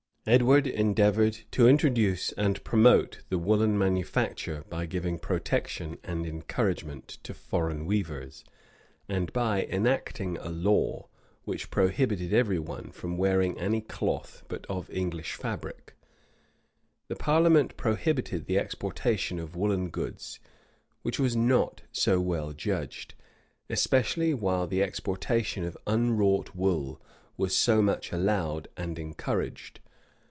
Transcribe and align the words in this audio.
Edward 0.27 0.67
endeavored 0.67 1.35
to 1.49 1.67
introduce 1.67 2.31
and 2.33 2.63
promote 2.63 3.23
the 3.29 3.39
woolen 3.39 3.75
manufacture, 3.75 4.63
by 4.69 4.85
giving 4.85 5.17
protection 5.17 5.97
and 6.03 6.27
encouragement 6.27 7.07
to 7.23 7.33
foreign 7.33 7.87
weavers,[*] 7.87 8.43
and 9.09 9.33
by 9.33 9.63
enacting 9.63 10.37
a 10.37 10.49
law, 10.49 11.07
which 11.43 11.71
prohibited 11.71 12.31
every 12.35 12.59
one 12.59 12.91
from 12.91 13.17
wearing 13.17 13.57
any 13.59 13.81
cloth 13.81 14.43
but 14.47 14.63
of 14.67 14.91
English 14.91 15.33
fabric.[*] 15.33 15.95
The 17.07 17.15
parliament 17.15 17.75
prohibited 17.75 18.45
the 18.45 18.59
exportation 18.59 19.39
of 19.39 19.55
woollen 19.55 19.89
goods, 19.89 20.39
which 21.01 21.17
was 21.19 21.35
not 21.35 21.81
so 21.91 22.19
well 22.21 22.53
judged, 22.53 23.15
especially 23.71 24.35
while 24.35 24.67
the 24.67 24.83
exportation 24.83 25.63
of 25.63 25.75
unwrought 25.87 26.53
wool 26.55 27.01
was 27.37 27.57
so 27.57 27.81
much 27.81 28.11
allowed 28.11 28.67
and 28.77 28.99
encouraged. 28.99 29.79